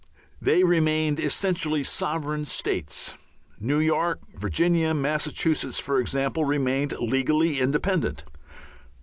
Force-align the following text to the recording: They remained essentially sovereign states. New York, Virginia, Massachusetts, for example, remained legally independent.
They 0.41 0.63
remained 0.63 1.19
essentially 1.19 1.83
sovereign 1.83 2.45
states. 2.47 3.17
New 3.59 3.77
York, 3.77 4.19
Virginia, 4.33 4.95
Massachusetts, 4.95 5.77
for 5.77 5.99
example, 5.99 6.43
remained 6.43 6.93
legally 6.93 7.59
independent. 7.59 8.23